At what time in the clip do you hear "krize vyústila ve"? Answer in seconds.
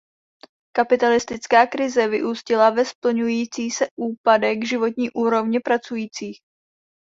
1.67-2.85